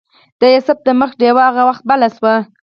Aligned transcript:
د 0.39 0.41
یوسف 0.53 0.77
د 0.87 0.89
مخ 0.99 1.11
ډیوه 1.19 1.43
هغه 1.49 1.63
وخت 1.69 1.83
بله 1.89 2.07
شوه. 2.15 2.35